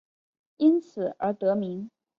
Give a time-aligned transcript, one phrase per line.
[0.57, 1.91] 因此而得名。